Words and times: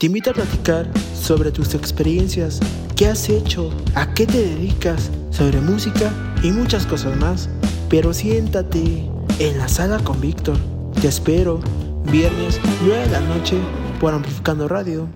Te 0.00 0.06
invito 0.06 0.30
a 0.30 0.32
platicar 0.32 0.90
sobre 1.14 1.52
tus 1.52 1.74
experiencias, 1.74 2.58
qué 2.96 3.08
has 3.08 3.28
hecho, 3.28 3.70
a 3.94 4.14
qué 4.14 4.24
te 4.24 4.38
dedicas, 4.38 5.10
sobre 5.28 5.60
música 5.60 6.10
y 6.42 6.52
muchas 6.52 6.86
cosas 6.86 7.18
más. 7.18 7.50
Pero 7.90 8.14
siéntate 8.14 9.06
en 9.38 9.58
la 9.58 9.68
sala 9.68 9.98
con 9.98 10.18
Víctor. 10.18 10.56
Te 11.02 11.08
espero 11.08 11.60
viernes 12.10 12.58
9 12.82 12.98
de 12.98 13.10
la 13.10 13.20
noche 13.20 13.58
por 14.00 14.14
Amplificando 14.14 14.68
Radio. 14.68 15.06